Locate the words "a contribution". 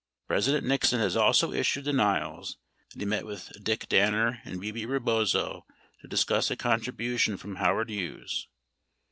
6.49-7.37